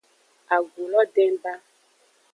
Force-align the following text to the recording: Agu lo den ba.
Agu 0.55 0.83
lo 0.91 1.01
den 1.15 1.33
ba. 1.43 1.53